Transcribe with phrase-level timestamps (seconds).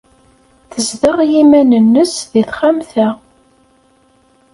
[0.71, 3.07] Tezdeɣ i yiman-nnes deg texxamt-a.